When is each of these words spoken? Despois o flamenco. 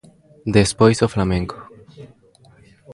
Despois 0.57 0.97
o 1.05 1.11
flamenco. 1.15 1.57